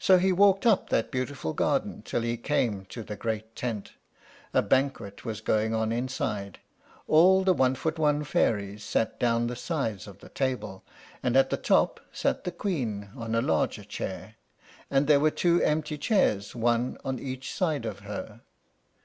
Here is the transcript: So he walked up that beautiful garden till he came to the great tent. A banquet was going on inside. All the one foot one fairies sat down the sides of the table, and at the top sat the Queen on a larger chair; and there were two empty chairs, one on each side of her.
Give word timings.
So 0.00 0.18
he 0.18 0.32
walked 0.32 0.66
up 0.66 0.90
that 0.90 1.12
beautiful 1.12 1.52
garden 1.52 2.02
till 2.02 2.22
he 2.22 2.36
came 2.36 2.86
to 2.86 3.04
the 3.04 3.14
great 3.14 3.54
tent. 3.54 3.92
A 4.52 4.62
banquet 4.62 5.24
was 5.24 5.40
going 5.40 5.72
on 5.72 5.92
inside. 5.92 6.58
All 7.06 7.44
the 7.44 7.52
one 7.52 7.76
foot 7.76 7.96
one 7.96 8.24
fairies 8.24 8.82
sat 8.82 9.20
down 9.20 9.46
the 9.46 9.54
sides 9.54 10.08
of 10.08 10.18
the 10.18 10.28
table, 10.28 10.82
and 11.22 11.36
at 11.36 11.50
the 11.50 11.56
top 11.56 12.00
sat 12.10 12.42
the 12.42 12.50
Queen 12.50 13.10
on 13.14 13.36
a 13.36 13.40
larger 13.40 13.84
chair; 13.84 14.34
and 14.90 15.06
there 15.06 15.20
were 15.20 15.30
two 15.30 15.62
empty 15.62 15.98
chairs, 15.98 16.56
one 16.56 16.98
on 17.04 17.20
each 17.20 17.52
side 17.54 17.84
of 17.84 18.00
her. 18.00 18.40